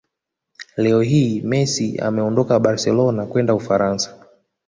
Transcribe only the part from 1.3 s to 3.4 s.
Messi ameondoka barcelona